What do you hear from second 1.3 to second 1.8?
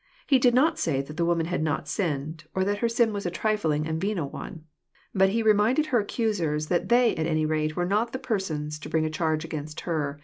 had